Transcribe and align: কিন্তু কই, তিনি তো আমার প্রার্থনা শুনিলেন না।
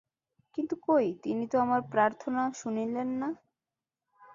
কিন্তু 0.57 0.75
কই, 0.87 1.07
তিনি 1.23 1.43
তো 1.47 1.55
আমার 1.59 1.81
প্রার্থনা 1.91 2.41
শুনিলেন 2.53 3.09
না। 3.21 3.29